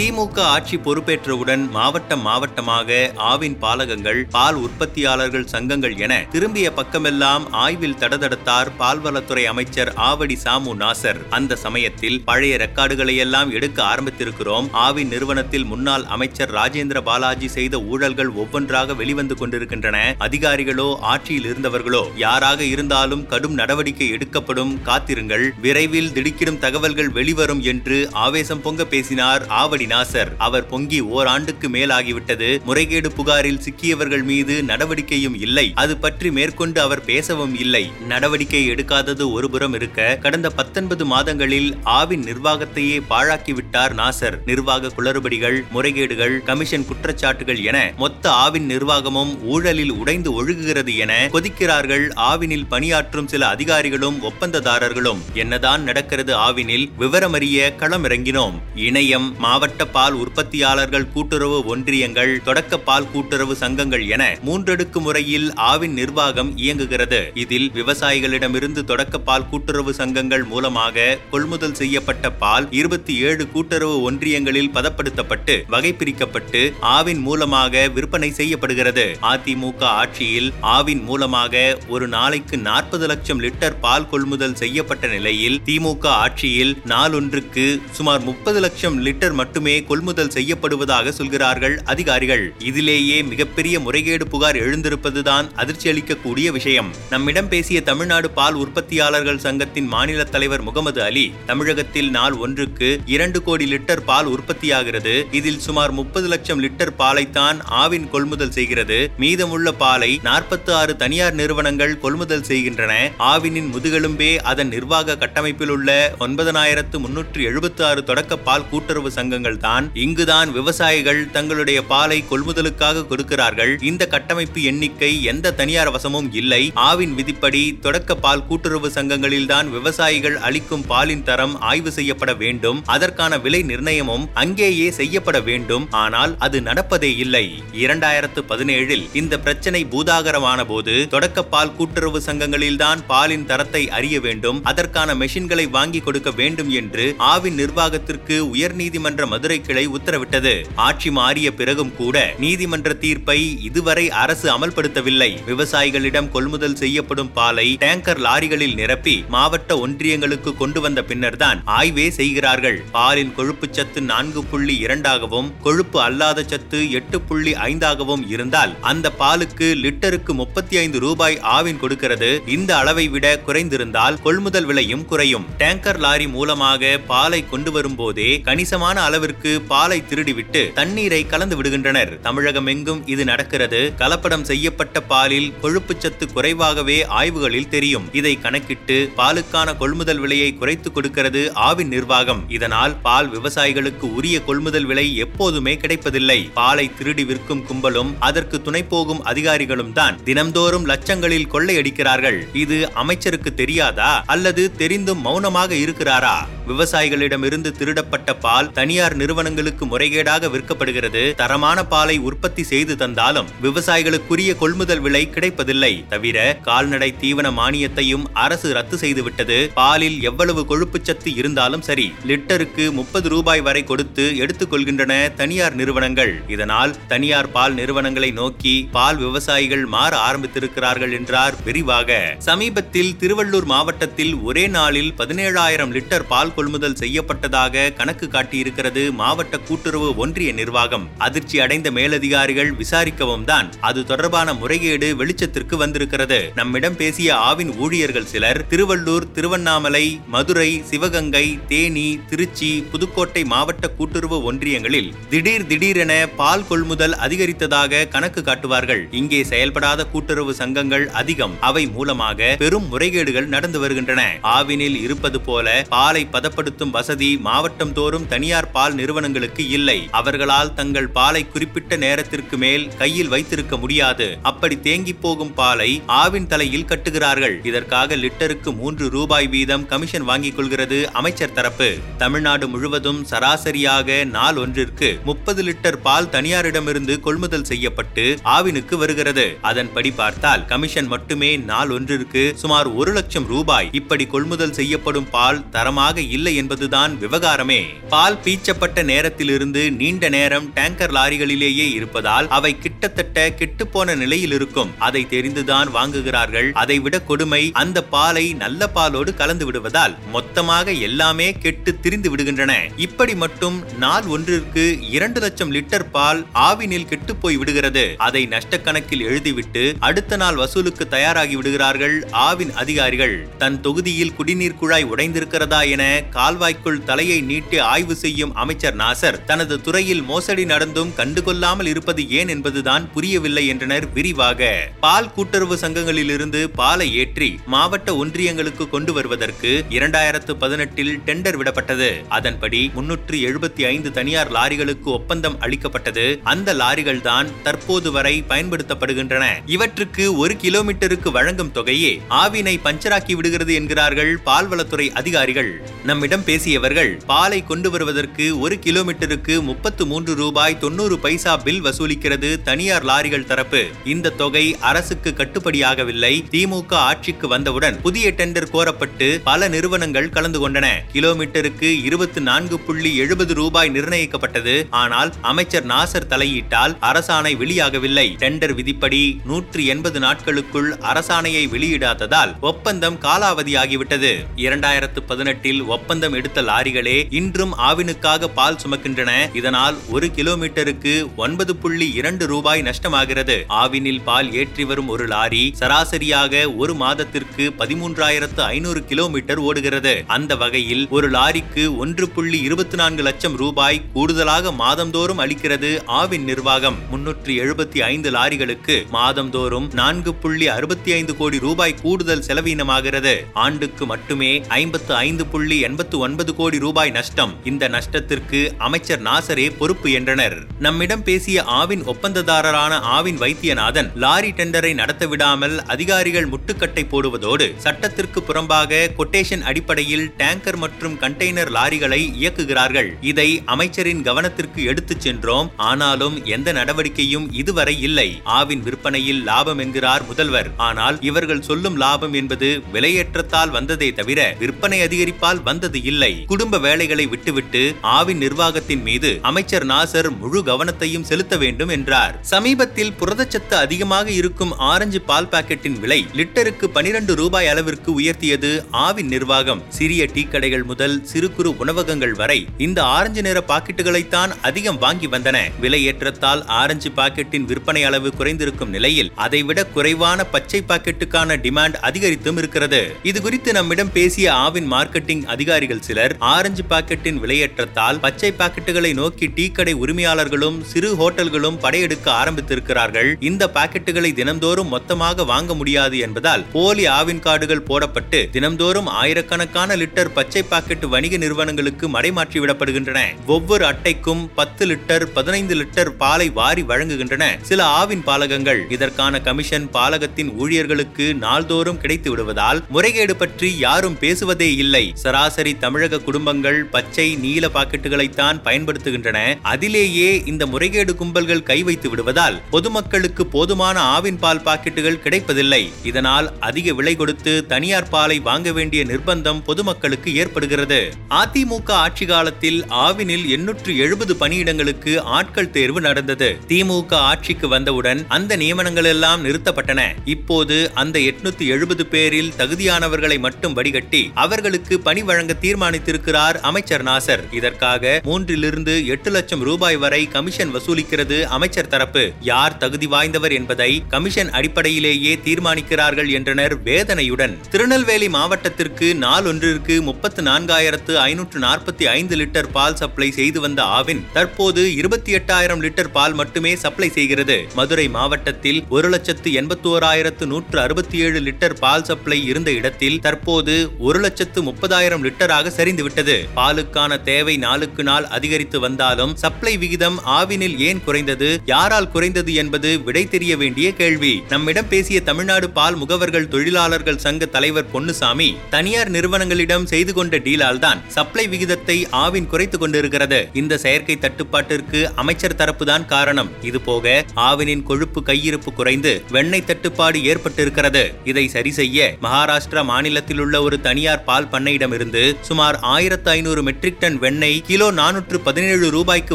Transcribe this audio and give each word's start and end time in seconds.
திமுக 0.00 0.38
ஆட்சி 0.40 0.76
பொறுப்பேற்றவுடன் 0.76 1.70
மாவட்டம் 1.70 2.20
மாவட்டமாக 2.20 3.12
ஆவின் 3.16 3.56
பாலகங்கள் 3.58 4.26
பால் 4.30 4.54
உற்பத்தியாளர்கள் 4.54 5.44
சங்கங்கள் 5.44 5.96
என 5.96 6.24
திரும்பிய 6.30 6.72
பக்கமெல்லாம் 6.72 7.52
ஆய்வில் 7.52 7.96
தடதடத்தார் 7.98 8.68
பால்வளத்துறை 8.78 9.44
அமைச்சர் 9.44 9.92
ஆவடி 9.94 10.36
சாமு 10.44 10.72
நாசர். 10.74 11.28
அந்த 11.30 11.56
சமயத்தில் 11.56 12.22
பழைய 12.22 12.56
ரெக்கார்டுகளை 12.56 13.16
எல்லாம் 13.16 13.50
எடுக்க 13.50 13.82
ஆரம்பித்திருக்கிறோம். 13.82 14.68
ஆவின் 14.72 15.08
நிறுவனத்தில் 15.08 15.64
முன்னாள் 15.64 16.04
அமைச்சர் 16.04 16.50
ராஜேந்திர 16.50 17.00
பாலாஜி 17.00 17.48
செய்த 17.48 17.78
ஊழல்கள் 17.78 18.32
ஒவ்வொன்றாக 18.34 18.94
வெளிவந்து 18.94 19.36
கொண்டிருக்கின்றன. 19.36 20.16
அதிகாரிகளோ 20.18 20.98
ஆட்சியில் 21.00 21.44
இருந்தவர்களோ 21.44 22.16
யாராக 22.16 22.64
இருந்தாலும் 22.64 23.26
கடும் 23.26 23.54
நடவடிக்கை 23.54 24.08
எடுக்கப்படும். 24.08 24.82
காத்திருங்கள். 24.82 25.52
விரைவில் 25.60 26.12
திடுக்கிடும் 26.12 26.58
தகவல்கள் 26.58 27.08
வெளிவரும் 27.08 27.60
என்று 27.60 28.08
ஆவேசம் 28.12 28.62
பொங்க 28.62 28.84
பேசினார் 28.84 29.46
ஆவடி 29.46 29.88
நாசர் 29.90 30.30
அவர் 30.38 30.66
பொங்கி 30.66 31.00
ஓராண்டுக்கு 31.00 31.68
மேலாகிவிட்டது. 31.68 32.48
முறைகேடு 32.64 33.12
புகாரில் 33.12 33.60
சிக்கியவர்கள் 33.60 34.22
மீது 34.22 34.62
நடவடிக்கையும் 34.62 35.38
இல்லை. 35.40 35.66
அது 35.74 35.96
பற்றி 35.96 36.30
மேற்கொண்டு 36.30 36.80
அவர் 36.80 37.04
பேசவும் 37.04 37.54
இல்லை. 37.58 37.84
நடவடிக்கை 38.08 38.62
எடுக்காதது 38.70 39.32
ஒருபுறம் 39.32 39.74
இருக்க 39.74 40.18
கடந்த 40.22 40.50
பத்தொன்பது 40.50 41.04
மாதங்களில் 41.04 41.70
ஆவின் 41.84 42.24
நிர்வாகத்தையே 42.30 42.98
பாழாக்கிவிட்டார் 43.10 43.94
நாசர். 43.94 44.36
நிர்வாக 44.46 44.92
குளறுபடிகள் 44.96 45.58
முறைகேடுகள் 45.74 46.36
கமிஷன் 46.42 46.86
குற்றச்சாட்டுகள் 46.90 47.62
என 47.62 47.78
மொத்த 47.96 48.30
ஆவின் 48.44 48.68
நிர்வாகமும் 48.70 49.32
ஊழலில் 49.44 49.92
உடைந்து 49.92 50.30
ஒழுகுகிறது 50.36 50.96
என 50.96 51.12
கொதிக்கிறார்கள் 51.32 52.06
ஆவினில் 52.30 52.68
பணியாற்றும் 52.68 53.28
சில 53.28 53.48
அதிகாரிகளும் 53.48 54.18
ஒப்பந்ததாரர்களும். 54.22 55.20
என்னதான் 55.34 55.82
நடக்கிறது 55.82 56.36
ஆவினில் 56.36 56.86
விவரமறிய 56.98 57.58
களமிறங்கினோம். 57.80 58.56
இணையம் 58.76 59.28
மாவட்ட 59.36 59.79
பால் 59.86 60.14
உற்பத்தியாளர்கள் 60.14 61.08
கூட்டுறவு 61.12 61.64
ஒன்றியங்கள் 61.64 62.42
தொடக்க 62.42 62.78
பால் 62.78 63.10
கூட்டுறவு 63.10 63.56
சங்கங்கள் 63.56 64.06
என 64.06 64.38
மூன்றடுக்கு 64.44 65.00
முறையில் 65.00 65.52
ஆவின் 65.52 65.92
நிர்வாகம் 65.92 66.56
இயங்குகிறது. 66.56 67.30
இதில் 67.34 67.70
விவசாயிகளிடமிருந்து 67.74 68.84
தொடக்க 68.84 69.18
பால் 69.18 69.48
கூட்டுறவு 69.48 69.94
சங்கங்கள் 69.94 70.44
மூலமாக 70.44 71.18
கொள்முதல் 71.30 71.74
செய்யப்பட்ட 71.74 72.30
பால் 72.30 72.66
இருபத்தி 72.70 73.16
ஏழு 73.18 73.48
கூட்டுறவு 73.48 74.02
ஒன்றியங்களில் 74.02 74.70
பதப்படுத்தப்பட்டு 74.74 75.62
வகை 75.66 75.92
பிரிக்கப்பட்டு 75.92 76.72
ஆவின் 76.80 77.20
மூலமாக 77.20 77.88
விற்பனை 77.88 78.30
செய்யப்படுகிறது. 78.30 79.18
அதிமுக 79.22 79.82
ஆட்சியில் 79.82 80.52
ஆவின் 80.60 81.02
மூலமாக 81.02 81.78
ஒரு 81.88 82.08
நாளைக்கு 82.08 82.58
நாற்பது 82.58 83.06
லட்சம் 83.06 83.40
லிட்டர் 83.40 83.80
பால் 83.80 84.08
கொள்முதல் 84.08 84.54
செய்யப்பட்ட 84.54 85.06
நிலையில் 85.06 85.60
திமுக 85.64 86.06
ஆட்சியில் 86.06 86.76
நாளொன்றுக்கு 86.84 87.80
சுமார் 87.92 88.22
முப்பது 88.22 88.60
லட்சம் 88.60 89.06
லிட்டர் 89.06 89.32
மட்டும் 89.32 89.59
மட்டுமே 89.60 89.84
கொள்முதல் 89.88 90.32
செய்யப்படுவதாக 90.34 91.08
சொல்கிறார்கள் 91.08 91.74
அதிகாரிகள். 91.84 92.44
இதிலேயே 92.68 93.16
மிகப்பெரிய 93.22 93.80
முறைகேடு 93.80 94.24
புகார் 94.26 94.56
எழுந்திருப்பதுதான் 94.56 95.46
அதிர்ச்சி 95.54 95.86
அளிக்கக்கூடிய 95.90 96.48
விஷயம். 96.56 96.88
நம்மிடம் 97.10 97.48
பேசிய 97.48 97.78
தமிழ்நாடு 97.82 98.30
பால் 98.30 98.54
உற்பத்தியாளர்கள் 98.54 99.42
சங்கத்தின் 99.46 99.88
மாநில 99.94 100.24
தலைவர் 100.24 100.62
முகமது 100.62 101.02
அலி 101.02 101.24
தமிழகத்தில் 101.46 102.10
நாள் 102.10 102.36
ஒன்றுக்கு 102.44 102.88
இரண்டு 103.06 103.42
கோடி 103.42 103.66
லிட்டர் 103.72 104.02
பால் 104.04 104.28
உற்பத்தியாகிறது. 104.28 105.14
இதில் 105.30 105.60
சுமார் 105.66 105.90
முப்பது 105.90 106.28
லட்சம் 106.28 106.62
லிட்டர் 106.62 106.94
பாலைத்தான் 106.98 107.60
ஆவின் 107.82 108.08
கொள்முதல் 108.10 108.56
செய்கிறது. 108.58 108.98
மீதமுள்ள 109.18 109.72
பாலை 109.72 110.20
நாற்பத்தி 110.24 110.70
ஆறு 110.70 110.96
தனியார் 110.96 111.34
நிறுவனங்கள் 111.34 111.98
கொள்முதல் 111.98 112.48
செய்கின்றன. 112.50 112.92
ஆவினின் 113.18 113.70
முதுகெலும்பே 113.76 114.32
அதன் 114.52 114.68
நிர்வாக 114.68 115.18
கட்டமைப்பில் 115.24 115.74
உள்ள 115.76 115.90
ஒன்பதனாயிரத்து 116.20 116.98
முன்னூற்று 116.98 117.40
எழுபத்தி 117.50 117.82
ஆறு 117.82 118.04
தொடக்க 118.04 118.36
பால் 118.48 118.68
கூட்டுறவு 118.70 119.08
சங்கங்கள் 119.10 119.49
தான் 119.58 119.86
இங்குதான் 120.04 120.50
விவசாயிகள் 120.58 121.30
தங்களுடைய 121.36 121.82
பாலை 121.82 122.18
கொள்முதலுக்காக 122.30 123.04
கொடுக்கிறார்கள். 123.06 123.72
இந்த 123.90 124.06
கட்டமைப்பு 124.06 124.62
எண்ணிக்கை 124.62 125.22
எந்த 125.22 125.52
தனியார் 125.52 125.92
வசமும் 125.96 126.28
இல்லை. 126.32 126.62
ஆவின் 126.88 127.14
விதிப்படி 127.18 127.62
தொடக்க 127.86 128.14
பால் 128.14 128.44
கூட்டுறவு 128.48 128.90
சங்கங்களில் 128.90 129.46
தான் 129.46 129.70
விவசாயிகள் 129.76 130.36
அளிக்கும் 130.48 130.86
பாலின் 130.92 131.24
தரம் 131.28 131.60
ஆய்வு 131.60 131.92
செய்யப்பட 131.98 132.34
வேண்டும். 132.34 132.80
அதற்கான 132.86 133.38
விலை 133.38 133.62
நிர்ணயமும் 133.62 134.26
அங்கேயே 134.34 134.88
செய்யப்பட 135.00 135.40
வேண்டும். 135.40 135.86
ஆனால் 136.04 136.34
அது 136.38 136.60
நடப்பதே 136.60 137.16
இல்லை. 137.16 137.44
இரண்டாயிரத்து 137.84 138.42
பதினேழில் 138.52 139.04
இந்த 139.22 139.34
பிரச்சனை 139.38 139.84
பூதாகரமான 139.92 140.64
போது 140.64 140.94
தொடக்க 141.08 141.42
பால் 141.42 141.74
கூட்டுறவு 141.78 142.20
சங்கங்களில் 142.28 142.80
தான் 142.84 143.00
பாலின் 143.06 143.46
தரத்தை 143.50 143.82
அறிய 143.98 144.20
வேண்டும். 144.20 144.60
அதற்கான 144.70 145.14
மெஷின்களை 145.14 145.66
வாங்கி 145.70 146.00
கொடுக்க 146.00 146.30
வேண்டும் 146.30 146.70
என்று 146.80 147.14
ஆவின் 147.32 147.58
நிர்வாகத்திற்கு 147.60 148.36
உயர்நீதிமன்ற 148.54 149.26
மதுரை 149.40 149.60
கிளை 149.66 149.82
உத்தரவிட்டது. 149.88 150.52
ஆட்சி 150.86 151.10
மாறிய 151.18 151.48
பிறகும் 151.58 151.92
கூட 151.98 152.16
நீதிமன்ற 152.42 152.88
தீர்ப்பை 153.02 153.36
இதுவரை 153.68 154.10
அரசு 154.22 154.46
அமல்படுத்தவில்லை. 154.54 155.28
விவசாயிகளிடம் 155.46 156.28
கொள்முதல் 156.34 156.76
செய்யப்படும் 156.80 157.30
பாலை 157.32 157.64
டேங்கர் 157.84 158.20
லாரிகளில் 158.26 158.74
நிரப்பி 158.80 159.14
மாவட்ட 159.34 159.76
ஒன்றியங்களுக்கு 159.84 160.50
கொண்டு 160.56 160.80
வந்த 160.80 161.02
பின்னர்தான் 161.10 161.60
ஆய்வே 161.76 162.06
செய்கிறார்கள். 162.18 162.78
பாலின் 162.96 163.32
கொழுப்பு 163.38 163.68
சத்து 163.70 164.02
நான்கு 164.10 164.42
புள்ளி 164.50 164.76
இரண்டாகவும் 164.86 165.48
கொழுப்பு 165.62 166.00
அல்லாத 166.08 166.44
சத்து 166.52 166.80
எட்டு 166.98 167.20
புள்ளி 167.30 167.54
ஐந்தாகவும் 167.68 168.26
இருந்தால் 168.34 168.74
அந்த 168.92 169.12
பாலுக்கு 169.22 169.70
லிட்டருக்கு 169.84 170.34
முப்பத்தி 170.42 170.76
ஐந்து 170.82 171.00
ரூபாய் 171.06 171.38
ஆவின் 171.56 171.80
கொடுக்கிறது. 171.84 172.30
இந்த 172.56 172.70
அளவை 172.82 173.08
விட 173.16 173.32
குறைந்திருந்தால் 173.48 174.20
கொள்முதல் 174.28 174.70
விலையும் 174.72 175.08
குறையும். 175.14 175.48
டேங்கர் 175.64 176.02
லாரி 176.06 176.28
மூலமாக 176.36 176.94
பாலை 177.14 177.42
கொண்டு 177.48 177.72
வரும்போதே 177.78 178.30
கணிசமான 178.50 178.96
அளவிற்கு 179.00 179.28
பாலை 179.68 180.02
திருடிவிட்டு 180.08 180.72
தண்ணீரை 180.72 181.26
கலந்து 181.26 181.62
விடுகின்றனர். 181.62 182.20
தமிழகம் 182.20 182.66
எங்கும் 182.66 183.06
இது 183.06 183.24
நடக்கிறது. 183.24 183.92
கலப்படம் 183.98 184.42
செய்யப்பட்ட 184.42 185.00
பாலில் 185.00 185.52
கொழுப்புச்சத்து 185.62 186.32
குறைவாகவே 186.32 187.06
ஆய்வுகளில் 187.06 187.68
தெரியும். 187.68 188.08
இதை 188.12 188.40
கணக்கிட்டு 188.40 189.10
பாலுக்கான 189.16 189.76
கொள்முதல் 189.76 190.18
விலையை 190.18 190.54
குறைத்து 190.54 190.92
கொடுக்கிறது 190.92 191.52
ஆவின் 191.54 191.88
நிர்வாகம். 191.88 192.50
இதனால் 192.50 192.96
பால் 192.96 193.30
விவசாயிகளுக்கு 193.30 194.14
உரிய 194.14 194.44
கொள்முதல் 194.44 194.84
விலை 194.84 195.16
எப்போதுமே 195.16 195.76
கிடைப்பதில்லை. 195.76 196.50
பாலை 196.54 196.90
திருடி 196.94 197.24
விற்கும் 197.24 197.64
கும்பலும் 197.66 198.14
அதற்கு 198.18 198.62
துணை 198.62 198.82
போகும் 198.82 199.24
அதிகாரிகளும் 199.24 199.92
தான் 199.92 200.18
தினம்தோறும் 200.24 200.86
லட்சங்களில் 200.86 201.48
கொள்ளையடிக்கிறார்கள். 201.52 202.38
இது 202.52 202.92
அமைச்சருக்கு 202.92 203.54
தெரியாதா? 203.54 204.22
அல்லது 204.26 204.76
தெரிந்தும் 204.76 205.20
மௌனமாக 205.20 205.74
இருக்கிறாரா? 205.74 206.36
விவசாயிகளிடமிருந்து 206.68 207.70
திருடப்பட்ட 207.78 208.32
பால் 208.40 208.72
தனியார் 208.72 209.16
நிறுவனங்களுக்கு 209.20 209.86
முறைகேடாக 209.86 210.50
விற்கப்படுகிறது. 210.54 211.22
தரமான 211.40 211.84
பாலை 211.92 212.16
உற்பத்தி 212.28 212.62
செய்து 212.72 212.96
தந்தாலும் 212.96 213.48
விவசாயிகளுக்குரிய 213.62 214.56
கொள்முதல் 214.62 215.00
விலை 215.00 215.22
கிடைப்பதில்லை. 215.30 215.92
தவிர 216.08 216.38
கால்நடை 216.68 217.10
தீவன 217.22 217.48
மானியத்தையும் 217.60 218.24
அரசு 218.32 218.68
ரத்து 218.78 218.96
செய்துவிட்டது. 218.96 219.58
பாலில் 219.74 220.18
எவ்வளவு 220.22 220.64
கொழுப்புச்சத்து 220.70 221.30
இருந்தாலும் 221.36 221.86
சரி 221.88 222.06
லிட்டருக்கு 222.26 222.92
முப்பது 222.92 223.28
ரூபாய் 223.28 223.60
வரை 223.60 223.84
கொடுத்து 223.84 224.36
எடுத்துக் 224.36 224.72
கொள்கின்றன 224.72 225.12
தனியார் 225.34 225.74
நிறுவனங்கள். 225.74 226.32
இதனால் 226.48 226.96
தனியார் 227.08 227.50
பால் 227.50 227.74
நிறுவனங்களை 227.74 228.30
நோக்கி 228.30 228.74
பால் 228.92 229.16
விவசாயிகள் 229.16 229.84
மாற 229.86 230.12
ஆரம்பித்திருக்கிறார்கள் 230.28 231.12
என்றார் 231.18 231.54
விரிவாக. 231.64 232.18
சமீபத்தில் 232.38 233.14
திருவள்ளூர் 233.20 233.64
மாவட்டத்தில் 233.64 234.34
ஒரே 234.48 234.66
நாளில் 234.66 235.12
பதினேழாயிரம் 235.18 235.92
லிட்டர் 235.96 236.26
பால் 236.28 236.54
கொள்முதல் 236.54 236.98
செய்யப்பட்டதாக 237.00 237.94
கணக்கு 237.94 238.26
காட்டியிருக்கிறது 238.26 239.02
மாவட்ட 239.12 239.58
கூட்டுறவு 239.58 240.16
ஒன்றிய 240.16 240.52
நிர்வாகம் 240.52 241.06
அதிர்ச்சி 241.18 241.60
அடைந்த 241.60 241.90
மேலதிகாரிகள் 241.90 242.72
விசாரிக்கவும் 242.72 243.44
தான் 243.44 243.68
அது 243.80 244.04
தொடர்பான 244.04 244.54
முறைகேடு 244.54 245.08
வெளிச்சத்திற்கு 245.20 245.76
வந்திருக்கிறது. 245.76 246.38
நம்மிடம் 246.54 246.96
பேசிய 246.96 247.34
ஆவின் 247.34 247.72
ஊழியர்கள் 247.78 248.28
சிலர் 248.32 248.60
திருவள்ளூர் 248.68 249.26
திருவண்ணாமலை 249.32 250.20
மதுரை 250.26 250.82
சிவகங்கை 250.90 251.58
தேனி 251.68 252.20
திருச்சி 252.30 252.70
புதுக்கோட்டை 252.92 253.44
மாவட்ட 253.44 253.88
கூட்டுறவு 253.88 254.38
ஒன்றியங்களில் 254.42 255.14
திடீர் 255.30 255.66
திடீரென 255.66 256.12
பால் 256.36 256.66
கொள்முதல் 256.68 257.16
அதிகரித்ததாக 257.26 258.08
கணக்கு 258.08 258.42
காட்டுவார்கள். 258.42 259.02
இங்கே 259.10 259.44
செயல்படாத 259.44 260.06
கூட்டுறவு 260.06 260.54
சங்கங்கள் 260.54 261.08
அதிகம். 261.08 261.56
அவை 261.60 261.86
மூலமாக 261.86 262.54
பெரும் 262.58 262.88
முறைகேடுகள் 262.92 263.46
நடந்து 263.46 263.78
வருகின்றன. 263.78 264.22
ஆவினில் 264.42 264.98
இருப்பது 265.00 265.40
போல 265.40 265.84
பாலை 265.88 266.26
பதப்படுத்தும் 266.32 266.90
வசதி 266.90 267.36
மாவட்டம் 267.36 267.92
தோறும் 267.92 268.26
தனியார் 268.26 268.70
பால் 268.70 268.94
நிறுவனங்களுக்கு 269.00 269.64
இல்லை. 269.78 269.98
அவர்களால் 270.20 270.74
தங்கள் 270.80 271.08
பாலை 271.18 271.42
குறிப்பிட்ட 271.48 271.96
நேரத்திற்கு 272.04 272.56
மேல் 272.64 272.86
கையில் 273.00 273.32
வைத்திருக்க 273.34 273.76
முடியாது. 273.82 274.28
அப்படி 274.50 274.78
தேங்கி 274.86 275.16
போகும் 275.24 275.54
பாலை 275.60 275.90
ஆவின் 276.22 276.48
தலையில் 276.52 276.88
கட்டுகிறார்கள். 276.90 277.56
இதற்காக 277.70 278.16
லிட்டருக்கு 278.24 278.70
மூன்று 278.80 279.06
ரூபாய் 279.16 279.48
வீதம் 279.54 279.86
கமிஷன் 279.86 280.26
வாங்கிக் 280.30 280.56
கொள்கிறது 280.56 280.98
அமைச்சர் 281.12 281.56
தரப்பு. 281.58 281.88
தமிழ்நாடு 282.18 282.66
முழுவதும் 282.68 283.20
சராசரியாக 283.30 284.18
நாள் 284.36 284.58
ஒன்றிற்கு 284.64 285.08
முப்பது 285.24 285.60
லிட்டர் 285.68 285.98
பால் 286.06 286.30
தனியாரிடமிருந்து 286.34 287.14
கொள்முதல் 287.26 287.68
செய்யப்பட்டு 287.70 288.24
ஆவினுக்கு 288.56 288.94
வருகிறது. 289.02 289.46
அதன்படி 289.70 290.10
பார்த்தால் 290.20 290.64
கமிஷன் 290.64 291.10
மட்டுமே 291.14 291.50
நாள் 291.70 291.90
ஒன்றிற்கு 291.90 292.42
சுமார் 292.62 292.88
ஒரு 293.00 293.12
லட்சம் 293.12 293.48
ரூபாய். 293.52 293.90
இப்படி 294.00 294.26
கொள்முதல் 294.34 294.76
செய்யப்படும் 294.80 295.30
பால் 295.30 295.62
தரமாக 295.76 296.20
இல்லை 296.36 296.54
என்பதுதான் 296.62 297.12
விவகாரமே. 297.24 297.80
பால் 298.14 298.40
பீச்சப்பட்ட 298.44 298.89
நேரத்திலிருந்து 298.98 299.90
நீண்ட 299.90 300.28
நேரம் 300.28 300.72
டேங்கர் 300.74 301.14
லாரிகளிலேயே 301.16 301.92
இருப்பதால் 301.92 302.48
அவை 302.48 302.78
கிட்டத்தட்ட 302.78 303.54
கெட்டுப்போன 303.58 304.16
நிலையில் 304.16 304.52
இருக்கும். 304.52 304.90
அதை 304.98 305.26
தெரிந்துதான் 305.30 305.88
வாங்குகிறார்கள். 305.94 306.72
அதைவிட 306.72 307.20
கொடுமை 307.20 307.70
அந்த 307.72 308.02
பாலை 308.02 308.52
நல்ல 308.52 308.88
பாலோடு 308.88 309.34
கலந்து 309.34 309.64
விடுவதால் 309.64 310.14
மொத்தமாக 310.30 310.92
எல்லாமே 310.92 311.52
கெட்டு 311.52 312.00
திரிந்து 312.00 312.36
விடுகின்றன. 312.36 312.72
இப்படி 312.96 313.34
மட்டும் 313.34 313.84
நாள் 313.98 314.24
ஒன்றிற்கு 314.24 314.98
இரண்டு 315.10 315.40
லட்சம் 315.40 315.72
லிட்டர் 315.72 316.10
பால் 316.12 316.46
ஆவினில் 316.54 317.08
கெட்டு 317.08 317.36
போய் 317.36 317.56
விடுகிறது. 317.56 318.14
அதை 318.16 318.46
நஷ்ட 318.46 318.80
கணக்கில் 318.80 319.26
எழுதிவிட்டு 319.26 319.94
அடுத்த 319.98 320.36
நாள் 320.36 320.56
வசூலுக்கு 320.56 321.08
தயாராகி 321.08 321.56
விடுகிறார்கள் 321.56 322.28
ஆவின் 322.32 322.72
அதிகாரிகள். 322.72 323.48
தன் 323.58 323.80
தொகுதியில் 323.80 324.34
குடிநீர் 324.34 324.74
குழாய் 324.74 325.04
உடைந்திருக்கிறதா 325.04 325.88
என 325.88 326.22
கால்வாய்க்குள் 326.32 327.04
தலையை 327.04 327.40
நீட்டி 327.40 327.78
ஆய்வு 327.78 328.14
செய்யும் 328.14 328.54
அமைச்சர் 328.70 328.98
நாசர் 329.00 329.36
தனது 329.44 329.80
துறையில் 329.80 330.20
மோசடி 330.22 330.64
நடந்தும் 330.64 331.08
கண்டுகொள்ளாமல் 331.16 331.86
இருப்பது 331.86 332.22
ஏன் 332.30 332.48
என்பதுதான் 332.48 333.04
புரியவில்லை 333.14 333.66
என்றனர். 333.66 334.12
விரிவாக 334.12 334.68
பால் 335.00 335.30
கூட்டுறவு 335.32 335.76
சங்கங்களிலிருந்து 335.76 336.60
பாலை 336.80 337.08
ஏற்றி 337.22 337.48
மாவட்ட 337.66 338.14
ஒன்றியங்களுக்கு 338.24 338.84
கொண்டு 338.88 339.12
வருவதற்கு 339.12 339.70
இரண்டாயிரத்து 339.90 340.54
பதினெட்டில் 340.54 341.10
டெண்டர் 341.26 341.58
விடப்பட்டது. 341.62 342.10
அதன்படி 342.28 342.90
முன்னூற்று 342.94 343.38
எழுபத்தி 343.48 343.84
ஐந்து 343.84 344.12
தனியார் 344.12 344.52
லாரிகளுக்கு 344.52 345.10
ஒப்பந்தம் 345.16 345.58
அளிக்கப்பட்டது. 345.60 346.40
அந்த 346.44 346.74
லாரிகள் 346.74 347.20
தான் 347.20 347.50
தற்போது 347.62 348.12
வரை 348.12 348.34
பயன்படுத்தப்படுகின்றன. 348.48 349.44
இவற்றுக்கு 349.66 350.36
ஒரு 350.36 350.56
கிலோமீட்டருக்கு 350.62 351.32
வழங்கும் 351.38 351.74
தொகையே 351.80 352.12
ஆவினை 352.28 352.76
பஞ்சராக்கி 352.86 353.32
விடுகிறது 353.32 353.74
என்கிறார்கள் 353.74 354.32
பால்வளத்துறை 354.46 355.08
அதிகாரிகள். 355.22 355.72
நம்மிடம் 356.04 356.44
பேசியவர்கள் 356.44 357.12
பாலை 357.26 357.62
கொண்டு 357.64 357.88
வருவதற்கு 357.90 358.58
ஒரு 358.60 358.76
கிலோமீட்டருக்கு 358.84 359.54
முப்பத்து 359.62 360.06
மூன்று 360.06 360.34
ரூபாய் 360.34 360.78
தொண்ணூறு 360.78 361.18
பைசா 361.18 361.56
பில் 361.56 361.82
வசூலிக்கிறது 361.84 362.62
தனியார் 362.62 363.04
லாரிகள் 363.04 363.44
தரப்பு. 363.44 363.86
இந்த 364.04 364.30
தொகை 364.30 364.76
அரசுக்கு 364.80 365.30
கட்டுப்படியாகவில்லை. 365.36 366.32
திமுக 366.50 366.92
ஆட்சிக்கு 366.92 367.48
வந்தவுடன் 367.48 368.00
புதிய 368.00 368.32
டெண்டர் 368.32 368.66
கோரப்பட்டு 368.72 369.28
பல 369.44 369.68
நிறுவனங்கள் 369.68 370.28
கலந்து 370.28 370.60
கொண்டன. 370.62 370.86
கிலோமீட்டருக்கு 371.12 372.02
இருபத்தி 372.02 372.40
நான்கு 372.40 372.80
புள்ளி 372.80 373.16
எழுபது 373.16 373.54
ரூபாய் 373.54 373.90
நிர்ணயிக்கப்பட்டது. 373.90 374.86
ஆனால் 374.90 375.32
அமைச்சர் 375.40 375.86
நாசர் 375.86 376.26
தலையிட்டால் 376.26 376.96
அரசாணை 377.00 377.54
வெளியாகவில்லை. 377.62 378.26
டெண்டர் 378.36 378.74
விதிப்படி 378.74 379.40
நூற்றி 379.44 379.86
எண்பது 379.86 380.20
நாட்களுக்குள் 380.20 380.90
அரசாணையை 381.12 381.64
வெளியிடாததால் 381.76 382.54
ஒப்பந்தம் 382.60 383.18
காலாவதியாகிவிட்டது. 383.22 384.34
இரண்டாயிரத்து 384.56 385.22
பதினெட்டில் 385.26 385.82
ஒப்பந்தம் 385.82 386.32
எடுத்த 386.32 386.62
லாரிகளே 386.62 387.18
இன்றும் 387.30 387.74
ஆவினுக்காக 387.90 388.48
பால் 388.54 388.78
சுமக்கின்றன. 388.82 389.56
இதனால் 389.56 389.96
ஒரு 390.10 390.26
கிலோமீட்டருக்கு 390.26 391.34
ஒன்பது 391.36 391.76
புள்ளி 391.76 392.12
இரண்டு 392.12 392.46
ரூபாய் 392.46 392.82
நஷ்டமாகிறது. 392.82 393.64
ஆவினில் 393.68 394.22
பால் 394.24 394.52
ஏற்றி 394.52 394.84
வரும் 394.84 395.08
ஒரு 395.08 395.26
லாரி 395.26 395.74
சராசரியாக 395.74 396.74
ஒரு 396.76 396.94
மாதத்திற்கு 396.94 397.72
பதிமூன்றாயிரத்து 397.78 398.60
ஐநூறு 398.60 399.04
கிலோமீட்டர் 399.04 399.58
ஓடுகிறது. 399.58 400.24
அந்த 400.26 400.56
வகையில் 400.56 401.08
ஒரு 401.10 401.30
லாரிக்கு 401.30 401.96
ஒன்று 401.96 402.28
புள்ளி 402.28 402.60
இருபத்தி 402.60 402.96
நான்கு 402.96 403.22
லட்சம் 403.22 403.56
ரூபாய் 403.56 404.02
கூடுதலாக 404.12 404.72
மாதந்தோறும் 404.72 405.38
அளிக்கிறது 405.38 406.02
ஆவின் 406.06 406.44
நிர்வாகம். 406.44 406.98
முன்னூற்றி 407.12 407.56
எழுபத்தி 407.60 407.98
ஐந்து 408.02 408.30
லாரிகளுக்கு 408.30 409.08
மாதந்தோறும் 409.10 409.90
நான்கு 409.92 410.34
புள்ளி 410.34 410.68
அறுபத்தி 410.68 411.12
ஐந்து 411.12 411.36
கோடி 411.36 411.58
ரூபாய் 411.58 411.94
கூடுதல் 411.94 412.44
செலவீனமாகிறது. 412.46 413.36
ஆண்டுக்கு 413.52 414.06
மட்டுமே 414.06 414.62
ஐம்பத்து 414.68 415.14
ஐந்து 415.14 415.46
புள்ளி 415.46 415.80
எண்பத்து 415.80 416.18
ஒன்பது 416.18 416.54
கோடி 416.54 416.78
ரூபாய் 416.78 417.10
நஷ்டம். 417.10 417.54
இந்த 417.64 417.88
நஷ்டத்திற்கு 417.88 418.39
அமைச்சர் 418.78 419.22
நாசரே 419.22 419.76
பொறுப்பு 419.78 420.12
என்றனர். 420.12 420.56
நம்மிடம் 420.78 421.22
பேசிய 421.22 421.62
ஆவின் 421.62 422.04
ஒப்பந்ததாரரான 422.04 423.00
ஆவின் 423.00 423.38
வைத்தியநாதன் 423.38 424.10
லாரி 424.14 424.50
டெண்டரை 424.50 424.94
நடத்த 424.94 425.26
விடாமல் 425.26 425.84
அதிகாரிகள் 425.84 426.48
முட்டுக்கட்டை 426.48 427.04
போடுவதோடு 427.10 427.76
சட்டத்திற்கு 427.76 428.40
புறம்பாக 428.40 429.08
கொட்டேஷன் 429.18 429.62
அடிப்படையில் 429.62 430.32
டேங்கர் 430.38 430.76
மற்றும் 430.76 431.18
கண்டெய்னர் 431.20 431.70
லாரிகளை 431.70 432.18
இயக்குகிறார்கள். 432.40 433.10
இதை 433.20 433.62
அமைச்சரின் 433.64 434.22
கவனத்திற்கு 434.22 434.84
எடுத்துச் 434.84 435.20
சென்றோம். 435.20 435.70
ஆனாலும் 435.76 436.44
எந்த 436.44 436.72
நடவடிக்கையும் 436.72 437.52
இதுவரை 437.52 438.00
இல்லை. 438.00 438.42
ஆவின் 438.44 438.82
விற்பனையில் 438.82 439.42
லாபம் 439.42 439.78
என்கிறார் 439.78 440.26
முதல்வர். 440.26 440.70
ஆனால் 440.76 441.18
இவர்கள் 441.20 441.62
சொல்லும் 441.62 441.96
லாபம் 441.96 442.32
என்பது 442.32 442.82
விலையேற்றத்தால் 442.92 443.70
வந்ததே 443.70 444.12
தவிர 444.12 444.54
விற்பனை 444.58 445.00
அதிகரிப்பால் 445.00 445.62
வந்தது 445.62 446.02
இல்லை. 446.02 446.44
குடும்ப 446.46 446.78
வேலைகளை 446.78 447.26
விட்டுவிட்டு 447.26 447.94
ஆவின் 448.02 448.29
நிர்வாகத்தின் 448.34 449.02
மீது 449.02 449.38
அமைச்சர் 449.42 449.86
நாசர் 449.86 450.38
முழு 450.38 450.62
கவனத்தையும் 450.66 451.22
செலுத்த 451.22 451.56
வேண்டும் 451.56 451.88
என்றார். 451.88 452.38
சமீபத்தில் 452.40 453.12
புரதச்சத்து 453.20 453.74
அதிகமாக 453.74 454.30
இருக்கும் 454.30 454.78
ஆரஞ்சு 454.78 455.20
பால் 455.20 455.48
பாக்கெட்டின் 455.48 455.98
விலை 456.00 456.26
லிட்டருக்கு 456.34 456.84
பனிரெண்டு 456.84 457.34
ரூபாய் 457.34 457.66
அளவிற்கு 457.66 458.20
உயர்த்தியது 458.20 458.84
ஆவின் 458.92 459.28
நிர்வாகம். 459.28 459.82
சிறிய 459.88 460.26
டீ 460.26 460.42
கடைகள் 460.42 460.82
முதல் 460.82 461.24
சிறு 461.24 461.50
குறு 461.50 461.76
உணவகங்கள் 461.76 462.34
வரை 462.34 462.66
இந்த 462.76 463.02
ஆரஞ்சு 463.02 463.42
நிற 463.42 463.64
பாக்கெட்டுகளைத்தான் 463.68 464.52
அதிகம் 464.62 464.98
வாங்கி 464.98 465.26
வந்தன. 465.26 465.58
விலை 465.80 466.04
ஏற்றத்தால் 466.04 466.64
ஆரஞ்சு 466.66 467.10
பாக்கெட்டின் 467.16 467.64
விற்பனை 467.64 468.04
அளவு 468.04 468.32
குறைந்திருக்கும் 468.38 468.88
நிலையில் 468.88 469.32
அதைவிட 469.34 469.84
குறைவான 469.84 470.44
பச்சை 470.44 470.82
பாக்கெட்டுக்கான 470.88 471.56
டிமாண்ட் 471.56 471.96
அதிகரித்தும் 472.00 472.56
இருக்கிறது. 472.56 473.12
இது 473.22 473.42
குறித்து 473.42 473.72
நம்மிடம் 473.72 474.12
பேசிய 474.12 474.52
ஆவின் 474.52 474.90
மார்க்கெட்டிங் 474.90 475.44
அதிகாரிகள் 475.44 476.00
சிலர் 476.00 476.36
ஆரஞ்சு 476.38 476.82
பாக்கெட்டின் 476.90 477.38
விலையேற்றத்தால் 477.40 478.19
பச்சை 478.24 478.50
பாக்கெட்டுகளை 478.58 479.10
நோக்கி 479.20 479.46
டீ 479.56 479.64
கடை 479.76 479.94
உரிமையாளர்களும் 479.94 480.78
சிறு 480.90 481.10
ஹோட்டல்களும் 481.20 481.78
படையெடுக்க 481.84 482.26
ஆரம்பித்திருக்கிறார்கள். 482.40 483.30
இந்த 483.50 483.70
பாக்கெட்டுகளை 483.76 484.30
தினம்தோறும் 484.40 484.90
மொத்தமாக 484.94 485.44
வாங்க 485.52 485.74
முடியாது 485.74 486.18
என்பதால் 486.18 486.64
போலி 486.72 487.04
ஆவின் 487.18 487.42
கார்டுகள் 487.46 487.84
போடப்பட்டு 487.90 488.40
தினம்தோறும் 488.56 489.08
ஆயிரக்கணக்கான 489.20 489.96
லிட்டர் 490.02 490.32
பச்சை 490.38 490.62
பாக்கெட் 490.62 491.06
வணிக 491.14 491.36
நிறுவனங்களுக்கு 491.36 492.08
மடைமாற்றி 492.16 492.58
விடப்படுகின்றன 492.62 493.20
ஒவ்வொரு 493.56 493.84
அட்டைக்கும் 493.90 494.42
பத்து 494.54 494.86
லிட்டர் 494.90 495.26
பதினைந்து 495.36 495.74
லிட்டர் 495.80 496.12
பாலை 496.22 496.48
வாரி 496.60 496.82
வழங்குகின்றன. 496.90 497.44
சில 497.70 497.80
ஆவின் 498.00 498.24
பாலகங்கள் 498.28 498.80
இதற்கான 498.96 499.40
கமிஷன் 499.48 499.88
பாலகத்தின் 499.96 500.52
ஊழியர்களுக்கு 500.60 501.26
நாள்தோறும் 501.44 502.00
கிடைத்து 502.02 502.30
விடுவதால் 502.30 502.82
முறைகேடு 502.96 503.36
பற்றி 503.36 503.70
யாரும் 503.86 504.18
பேசுவதே 504.24 504.70
இல்லை. 504.84 505.04
சராசரி 505.24 505.74
தமிழக 505.84 506.22
குடும்பங்கள் 506.28 506.78
பச்சை 506.94 507.28
நீல 507.44 507.68
பாக்கெட்டுகளைத்தான் 508.10 508.60
பயன்படுத்துகின்றன. 508.64 509.38
அதிலேயே 509.62 510.42
இந்த 510.46 510.66
முறைகேடு 510.66 511.12
கும்பல்கள் 511.14 511.62
கை 511.62 511.82
வைத்து 511.82 512.08
விடுவதால் 512.10 512.56
பொதுமக்களுக்கு 512.70 513.46
போதுமான 513.46 513.96
ஆவின் 514.16 514.38
பால் 514.38 514.62
பாக்கெட்டுகள் 514.62 515.22
கிடைப்பதில்லை. 515.24 515.82
இதனால் 516.02 516.48
அதிக 516.60 516.92
விலை 516.92 517.16
கொடுத்து 517.16 517.66
தனியார் 517.66 518.08
பாலை 518.08 518.38
வாங்க 518.38 518.72
வேண்டிய 518.72 519.04
நிர்பந்தம் 519.04 519.62
பொதுமக்களுக்கு 519.64 520.34
ஏற்படுகிறது. 520.34 521.00
அதிமுக 521.40 521.90
ஆட்சி 522.04 522.26
காலத்தில் 522.26 522.80
ஆவினில் 523.06 523.46
எண்ணூற்று 523.48 523.98
எழுபது 523.98 524.34
பணியிடங்களுக்கு 524.40 525.14
ஆட்கள் 525.38 525.70
தேர்வு 525.70 526.00
நடந்தது. 526.00 526.50
திமுக 526.68 527.12
ஆட்சிக்கு 527.30 527.68
வந்தவுடன் 527.68 528.22
அந்த 528.28 528.56
நியமனங்கள் 528.56 529.10
எல்லாம் 529.14 529.44
நிறுத்தப்பட்டன. 529.44 530.00
இப்போது 530.24 530.76
அந்த 530.94 531.18
எட்நூத்தி 531.18 531.66
எழுபது 531.74 532.06
பேரில் 532.06 532.52
தகுதியானவர்களை 532.58 533.38
மட்டும் 533.38 533.72
வடிகட்டி 533.72 534.22
அவர்களுக்கு 534.34 535.00
பணி 535.00 535.22
வழங்க 535.22 535.56
தீர்மானித்திருக்கிறார் 535.60 536.56
அமைச்சர் 536.60 537.04
நாசர். 537.04 537.42
இதற்காக 537.50 537.99
மூன்றிலிருந்து 538.24 539.06
எட்டு 539.06 539.30
லட்சம் 539.30 539.62
ரூபாய் 539.62 539.96
வரை 539.96 540.26
கமிஷன் 540.26 540.72
வசூலிக்கிறது 540.74 541.42
அமைச்சர் 541.42 541.88
தரப்பு. 541.88 542.32
யார் 542.40 542.76
தகுதி 542.76 543.06
வாய்ந்தவர் 543.06 543.52
என்பதை 543.52 544.02
கமிஷன் 544.08 544.50
அடிப்படையிலேயே 544.50 545.38
தீர்மானிக்கிறார்கள் 545.44 546.30
என்றனர் 546.30 546.82
வேதனையுடன். 546.82 547.56
திருநெல்வேலி 547.70 548.28
மாவட்டத்திற்கு 548.28 549.14
நாளொன்றிற்கு 549.14 550.02
முப்பத்து 550.02 550.42
நான்காயிரத்து 550.42 551.18
ஐநூற்று 551.18 551.60
நாற்பத்தி 551.60 552.04
ஐந்து 552.04 552.36
லிட்டர் 552.36 552.70
பால் 552.72 552.96
சப்ளை 552.96 553.30
செய்து 553.30 553.60
வந்த 553.60 553.82
ஆவின் 553.82 554.24
தற்போது 554.32 554.94
இருபத்தி 554.94 555.34
எட்டாயிரம் 555.34 555.82
லிட்டர் 555.82 556.10
பால் 556.10 556.32
மட்டுமே 556.32 556.76
சப்ளை 556.76 557.08
செய்கிறது. 557.08 557.58
மதுரை 557.74 558.08
மாவட்டத்தில் 558.08 558.84
ஒரு 558.88 559.08
லட்சத்து 559.08 559.52
எண்பத்தோராயிரத்து 559.52 560.46
நூற்று 560.46 560.80
அறுபத்தி 560.80 561.18
ஏழு 561.18 561.40
லிட்டர் 561.40 561.78
பால் 561.78 562.04
சப்ளை 562.04 562.44
இருந்த 562.44 562.70
இடத்தில் 562.70 563.20
தற்போது 563.20 563.90
ஒரு 563.98 564.20
லட்சத்து 564.20 564.62
முப்பதாயிரம் 564.62 565.24
லிட்டராக 565.26 565.72
சரிந்துவிட்டது. 565.76 566.38
பாலுக்கான 566.56 567.22
தேவை 567.22 567.56
நாளுக்கு 567.56 567.79
நாளுக்கு 567.80 568.04
நாள் 568.08 568.24
அதிகரித்து 568.36 568.78
வந்தாலும் 568.84 569.30
சப்ளை 569.42 569.72
விகிதம் 569.82 570.16
ஆவினில் 570.38 570.74
ஏன் 570.86 570.98
குறைந்தது? 571.04 571.48
யாரால் 571.70 572.08
குறைந்தது 572.14 572.52
என்பது 572.62 572.88
விடை 573.06 573.22
தெரிய 573.34 573.52
வேண்டிய 573.60 573.88
கேள்வி. 574.00 574.32
நம்மிடம் 574.52 574.88
பேசிய 574.90 575.18
தமிழ்நாடு 575.28 575.66
பால் 575.78 575.96
முகவர்கள் 576.00 576.48
தொழிலாளர்கள் 576.54 577.20
சங்க 577.24 577.46
தலைவர் 577.54 577.88
பொன்னுசாமி 577.92 578.48
தனியார் 578.74 579.10
நிறுவனங்களிடம் 579.14 579.86
செய்து 579.92 580.14
கொண்ட 580.18 580.40
டீலால் 580.46 580.82
தான் 580.84 581.00
சப்ளை 581.16 581.44
விகிதத்தை 581.52 581.96
ஆவின் 582.24 582.50
குறைத்து 582.52 582.78
கொண்டிருக்கிறது. 582.82 583.38
இந்த 583.62 583.78
செயற்கை 583.84 584.16
தட்டுப்பாட்டிற்கு 584.24 585.00
அமைச்சர் 585.22 585.58
தரப்புதான் 585.62 586.06
காரணம். 586.12 586.50
இதுபோக 586.70 587.16
ஆவினின் 587.48 587.86
கொழுப்பு 587.92 588.22
கையிருப்பு 588.30 588.72
குறைந்து 588.80 589.14
வெண்ணெய் 589.38 589.66
தட்டுப்பாடு 589.70 590.20
ஏற்பட்டிருக்கிறது. 590.32 591.04
இதை 591.32 591.46
சரி 591.56 591.74
செய்ய 591.80 592.10
மகாராஷ்டிரா 592.26 592.84
மாநிலத்தில் 592.92 593.42
உள்ள 593.46 593.56
ஒரு 593.68 593.78
தனியார் 593.88 594.26
பால் 594.30 594.52
பண்ணையிடமிருந்து 594.56 595.24
சுமார் 595.50 595.78
ஆயிரத்து 595.94 596.30
ஐநூறு 596.36 596.62
மெட்ரிக் 596.70 597.02
டன் 597.02 597.18
வெண்ணெய் 597.26 597.58
கிலோ 597.70 597.92
நானூற்று 597.92 598.36
பதினேழு 598.36 598.90
ரூபாய்க்கு 598.90 599.34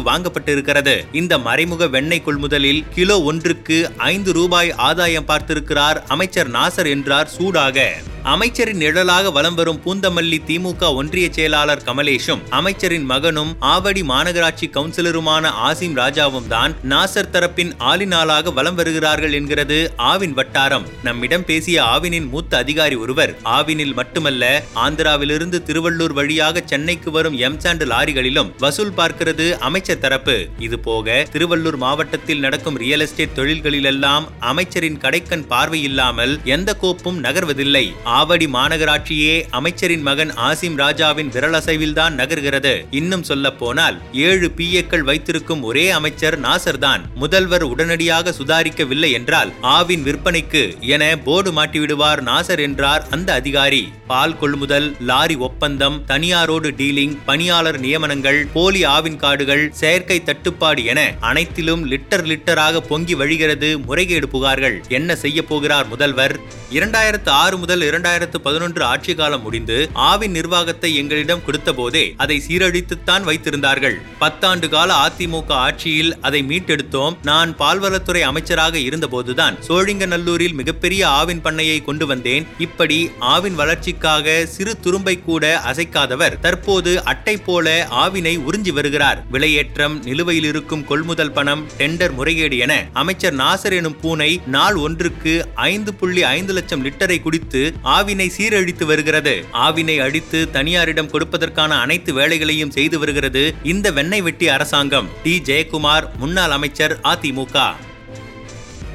வாங்கப்பட்டிருக்கிறது. 0.00 1.04
இந்த 1.12 1.38
மறைமுக 1.38 1.86
வெண்ணெய் 1.86 2.22
கொள்முதலில் 2.26 2.84
கிலோ 2.94 3.22
ஒன்றுக்கு 3.22 3.90
ஐந்து 3.96 4.32
ரூபாய் 4.32 4.70
ஆதாயம் 4.72 5.26
பார்த்திருக்கிறார் 5.26 6.02
அமைச்சர் 6.06 6.50
நாசர் 6.50 6.88
என்றார் 6.88 7.28
சூடாக. 7.28 7.94
அமைச்சரின் 8.32 8.80
நிழலாக 8.82 9.30
வலம் 9.34 9.56
வரும் 9.58 9.78
பூந்தமல்லி 9.84 10.38
திமுக 10.46 10.88
ஒன்றிய 11.00 11.26
செயலாளர் 11.36 11.82
கமலேஷும் 11.88 12.40
அமைச்சரின் 12.58 13.04
மகனும் 13.10 13.52
ஆவடி 13.72 14.02
மாநகராட்சி 14.08 14.66
கவுன்சிலருமான 14.76 15.50
ஆசிம் 15.66 15.94
ராஜாவும் 16.00 16.48
தான் 16.54 16.72
நாசர் 16.92 17.30
தரப்பின் 17.34 17.70
ஆளினாளாக 17.90 18.52
வலம் 18.56 18.78
வருகிறார்கள் 18.80 19.36
என்கிறது 19.38 19.78
ஆவின் 20.12 20.34
வட்டாரம். 20.38 20.86
நம்மிடம் 21.08 21.44
பேசிய 21.50 21.84
ஆவினின் 21.84 22.26
மூத்த 22.32 22.56
அதிகாரி 22.56 22.98
ஒருவர் 23.04 23.34
ஆவினில் 23.58 23.94
மட்டுமல்ல 24.00 24.50
ஆந்திராவிலிருந்து 24.86 25.60
திருவள்ளூர் 25.68 26.16
வழியாக 26.20 26.64
சென்னைக்கு 26.72 27.12
வரும் 27.18 27.38
எம்சாண்டு 27.48 27.88
லாரிகளிலும் 27.92 28.50
வசூல் 28.64 28.94
பார்க்கிறது 28.98 29.48
அமைச்சர் 29.68 30.02
தரப்பு. 30.06 30.36
இது 30.68 30.78
போக 30.88 31.26
திருவள்ளூர் 31.36 31.80
மாவட்டத்தில் 31.84 32.44
நடக்கும் 32.46 32.80
ரியல் 32.84 33.06
எஸ்டேட் 33.06 33.38
தொழில்களிலெல்லாம் 33.38 34.28
அமைச்சரின் 34.52 35.00
கடைக்கண் 35.06 35.48
பார்வை 35.54 35.82
இல்லாமல் 35.82 36.36
எந்த 36.58 36.76
கோப்பும் 36.82 37.22
நகர்வதில்லை. 37.28 37.86
ஆவடி 38.18 38.46
மாநகராட்சியே 38.46 39.32
அமைச்சரின் 39.50 40.04
மகன் 40.08 40.32
ஆசிம் 40.48 40.76
ராஜாவின் 40.82 41.30
விரலசைவில்தான் 41.34 42.14
நகர்கிறது. 42.20 42.72
இன்னும் 42.90 43.24
சொல்ல 43.30 43.46
போனால் 43.60 43.96
ஏழு 44.26 44.48
பிஏக்கள் 44.56 45.04
வைத்திருக்கும் 45.08 45.62
ஒரே 45.62 45.84
அமைச்சர் 45.90 46.36
நாசர் 46.40 46.78
தான் 46.78 47.02
முதல்வர் 47.14 47.64
உடனடியாக 47.72 48.34
சுதாரிக்கவில்லை 48.38 49.10
என்றால் 49.18 49.50
ஆவின் 49.76 50.04
விற்பனைக்கு 50.08 50.62
என 50.94 51.02
போர்டு 51.24 51.52
மாட்டிவிடுவார் 51.58 52.22
நாசர் 52.30 52.62
என்றார் 52.66 53.06
அந்த 53.10 53.32
அதிகாரி. 53.32 53.82
பால் 54.06 54.36
கொள்முதல் 54.38 54.88
லாரி 55.08 55.36
ஒப்பந்தம் 55.48 55.96
தனியாரோடு 56.08 56.70
டீலிங் 56.80 57.16
பணியாளர் 57.28 57.80
நியமனங்கள் 57.80 58.40
போலி 58.52 58.82
ஆவின் 58.94 59.20
கார்டுகள் 59.24 59.64
செயற்கை 59.82 60.18
தட்டுப்பாடு 60.22 60.84
என 60.92 61.00
அனைத்திலும் 61.30 61.84
லிட்டர் 61.92 62.26
லிட்டராக 62.30 62.84
பொங்கி 62.90 63.14
வழிகிறது 63.14 63.70
முறைகேடு 63.88 64.28
புகார்கள். 64.34 64.78
என்ன 64.98 65.16
செய்ய 65.24 65.38
போகிறார் 65.42 65.90
முதல்வர்? 65.94 66.36
இரண்டாயிரத்து 66.76 67.32
ஆறு 67.42 67.56
முதல் 67.58 67.82
இரண்டு 67.82 68.04
இரண்டாயிரத்து 68.06 68.38
பதினொன்று 68.46 68.82
ஆட்சி 68.84 69.12
காலம் 69.18 69.42
முடிந்து 69.44 69.76
ஆவின் 70.08 70.34
நிர்வாகத்தை 70.36 70.90
எங்களிடம் 71.00 71.42
கொடுத்த 71.46 71.70
போதே 71.78 72.02
அதை 72.22 72.36
சீரழித்துத்தான் 72.46 73.24
வைத்திருந்தார்கள். 73.28 73.96
பத்தாண்டு 74.20 74.66
கால 74.74 74.90
அதிமுக 75.04 75.50
ஆட்சியில் 75.66 76.12
அதை 76.26 76.40
மீட்டெடுத்தோம். 76.50 77.14
நான் 77.28 77.50
பால்வளத்துறை 77.60 78.22
அமைச்சராக 78.30 78.76
இருந்தபோதுதான் 78.88 79.56
சோழிங்கநல்லூரில் 79.68 80.54
மிகப்பெரிய 80.60 81.02
ஆவின் 81.20 81.42
பண்ணையை 81.46 81.78
கொண்டு 81.88 82.06
வந்தேன். 82.12 82.46
இப்படி 82.66 82.98
ஆவின் 83.32 83.58
வளர்ச்சிக்காக 83.60 84.36
சிறு 84.54 84.74
துரும்பை 84.84 85.16
கூட 85.28 85.44
அசைக்காதவர் 85.72 86.36
தற்போது 86.46 86.94
அட்டை 87.14 87.36
போல 87.48 87.74
ஆவினை 88.04 88.34
உறிஞ்சி 88.50 88.74
வருகிறார். 88.78 89.20
விலையேற்றம் 89.36 89.98
நிலுவையில் 90.08 90.48
இருக்கும் 90.52 90.86
கொள்முதல் 90.92 91.34
பணம் 91.40 91.64
டெண்டர் 91.80 92.16
முறைகேடு 92.20 92.58
என 92.68 92.78
அமைச்சர் 93.04 93.38
நாசர் 93.42 93.78
எனும் 93.80 93.98
பூனை 94.04 94.30
நாள் 94.56 94.80
ஒன்றுக்கு 94.86 95.36
ஐந்து 95.72 95.94
புள்ளி 96.00 96.24
ஐந்து 96.36 96.52
லட்சம் 96.60 96.84
லிட்டரை 96.86 97.20
குடித்து 97.22 97.60
ஆவினை 97.96 98.30
சீரழித்து 98.38 98.84
வருகிறது. 98.84 99.44
ஆவினை 99.52 100.00
அடித்து 100.00 100.48
தனியாரிடம் 100.52 101.10
கொடுப்பதற்கான 101.10 101.68
அனைத்து 101.68 102.12
வேலைகளையும் 102.12 102.70
செய்து 102.70 102.98
வருகிறது 102.98 103.54
இந்த 103.62 103.90
வெண்ணை 103.90 104.22
வெட்டி 104.22 104.48
அரசாங்கம். 104.48 105.08
டி. 105.22 105.42
ஜெயக்குமார் 105.44 106.04
முன்னாள் 106.16 106.50
அமைச்சர் 106.50 106.98
அதிமுக 107.02 107.72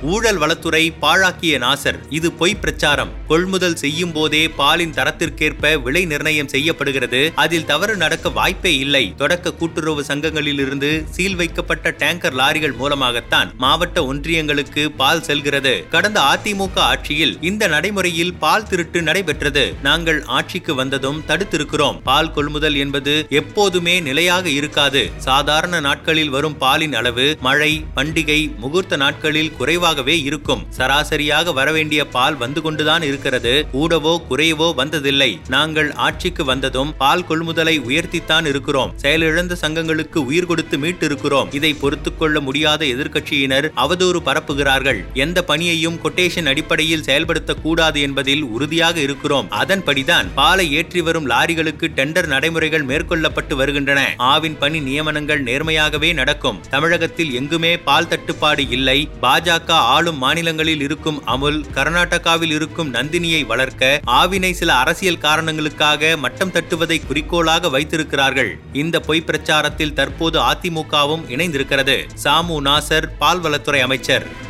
ஊழல் 0.02 0.40
வளத்துறை 0.40 0.94
பாழாக்கிய 1.02 1.58
நாசர். 1.58 1.98
இது 2.10 2.32
பொய் 2.32 2.56
பிரச்சாரம். 2.56 3.10
கொள்முதல் 3.28 3.76
செய்யும் 3.76 4.12
போதே 4.12 4.50
பாலின் 4.50 4.94
தரத்திற்கேற்ப 4.94 5.82
விலை 5.82 6.06
நிர்ணயம் 6.06 6.48
செய்யப்படுகிறது. 6.48 7.32
அதில் 7.36 7.66
தவறு 7.66 7.98
நடக்க 7.98 8.30
வாய்ப்பே 8.30 8.78
இல்லை. 8.78 9.14
தொடக்க 9.18 9.54
கூட்டுறவு 9.54 10.04
சங்கங்களில் 10.04 10.60
இருந்து 10.60 11.04
சீல் 11.10 11.36
வைக்கப்பட்ட 11.36 11.96
டேங்கர் 11.98 12.34
லாரிகள் 12.34 12.76
மூலமாகத்தான் 12.76 13.52
மாவட்ட 13.58 14.14
ஒன்றியங்களுக்கு 14.14 14.86
பால் 14.86 15.24
செல்கிறது. 15.24 15.86
கடந்த 15.90 16.20
அதிமுக 16.20 16.76
ஆட்சியில் 16.76 17.38
இந்த 17.42 17.68
நடைமுறையில் 17.68 18.34
பால் 18.34 18.68
திருட்டு 18.68 19.02
நடைபெற்றது. 19.02 19.74
நாங்கள் 19.84 20.24
ஆட்சிக்கு 20.24 20.76
வந்ததும் 20.76 21.24
தடுத்திருக்கிறோம். 21.28 22.02
பால் 22.04 22.34
கொள்முதல் 22.34 22.76
என்பது 22.76 23.26
எப்போதுமே 23.30 24.00
நிலையாக 24.00 24.50
இருக்காது. 24.50 25.10
சாதாரண 25.18 25.80
நாட்களில் 25.80 26.30
வரும் 26.30 26.58
பாலின் 26.58 26.94
அளவு 26.94 27.38
மழை 27.42 27.86
பண்டிகை 27.96 28.56
முகூர்த்த 28.58 28.96
நாட்களில் 28.96 29.56
குறைவாக 29.58 29.91
குறைவாகவே 29.92 30.22
இருக்கும். 30.22 30.66
சராசரியாக 30.70 31.52
வரவேண்டிய 31.52 32.06
பால் 32.06 32.36
வந்து 32.36 32.62
கொண்டுதான் 32.62 33.02
இருக்கிறது. 33.02 33.66
கூடவோ 33.74 34.14
குறையவோ 34.30 34.68
வந்ததில்லை. 34.78 35.40
நாங்கள் 35.48 35.94
ஆட்சிக்கு 35.94 36.44
வந்ததும் 36.46 36.98
பால் 36.98 37.26
கொள்முதலை 37.30 37.74
உயர்த்தித்தான் 37.80 38.46
இருக்கிறோம். 38.46 38.94
செயலிழந்த 39.02 39.56
சங்கங்களுக்கு 39.62 40.16
உயிர் 40.16 40.46
கொடுத்து 40.46 40.78
மீட்டிருக்கிறோம். 40.78 41.54
இதை 41.54 41.74
பொறுத்துக் 41.74 42.20
கொள்ள 42.20 42.40
முடியாத 42.40 42.86
எதிர்க்கட்சியினர் 42.86 43.68
அவதூறு 43.76 44.22
பரப்புகிறார்கள். 44.26 45.00
எந்த 45.14 45.44
பணியையும் 45.44 46.00
கொட்டேஷன் 46.04 46.48
அடிப்படையில் 46.48 47.06
செயல்படுத்தக்கூடாது 47.06 48.02
என்பதில் 48.02 48.44
உறுதியாக 48.44 49.00
இருக்கிறோம். 49.00 49.50
அதன்படிதான் 49.52 50.30
பாலை 50.36 50.74
ஏற்றி 50.74 51.02
வரும் 51.02 51.30
லாரிகளுக்கு 51.30 51.88
டெண்டர் 51.96 52.28
நடைமுறைகள் 52.28 52.86
மேற்கொள்ளப்பட்டு 52.86 53.54
வருகின்றன. 53.54 54.16
ஆவின் 54.18 54.58
பணி 54.58 54.80
நியமனங்கள் 54.80 55.46
நேர்மையாகவே 55.50 56.14
நடக்கும். 56.14 56.62
தமிழகத்தில் 56.70 57.34
எங்குமே 57.34 57.78
பால் 57.78 58.08
தட்டுப்பாடு 58.08 58.70
இல்லை. 58.70 59.10
பாஜக 59.22 59.70
ஆளும் 59.82 60.18
மாநிலங்களில் 60.18 60.82
இருக்கும் 60.82 61.26
அமுல் 61.26 61.66
கர்நாடகாவில் 61.74 62.52
இருக்கும் 62.52 62.94
நந்தினியை 62.94 63.46
வளர்க்க 63.46 64.00
ஆவினை 64.08 64.52
சில 64.52 64.74
அரசியல் 64.74 65.18
காரணங்களுக்காக 65.18 66.18
மட்டம் 66.18 66.52
தட்டுவதை 66.52 67.06
குறிக்கோளாக 67.08 67.70
வைத்திருக்கிறார்கள். 67.70 68.60
இந்த 68.74 69.00
பொய் 69.00 69.24
பிரச்சாரத்தில் 69.28 69.94
தற்போது 69.94 70.40
அதிமுகவும் 70.40 71.26
இணைந்திருக்கிறது. 71.28 72.10
சாமு 72.24 72.62
நாசர் 72.62 73.08
பால்வளத்துறை 73.20 73.80
அமைச்சர். 73.80 74.50